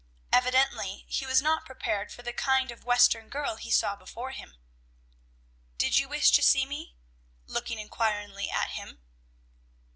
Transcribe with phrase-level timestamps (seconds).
[0.33, 4.55] Evidently he was not prepared for the kind of Western girl he saw before him.
[5.77, 6.95] "Did you wish to see me?"
[7.45, 9.03] looking inquiringly at him.